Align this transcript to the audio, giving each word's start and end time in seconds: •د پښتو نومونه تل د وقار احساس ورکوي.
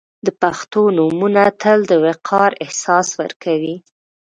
•د 0.25 0.27
پښتو 0.41 0.81
نومونه 0.97 1.43
تل 1.61 1.79
د 1.89 1.91
وقار 2.05 2.51
احساس 2.65 3.07
ورکوي. 3.21 3.75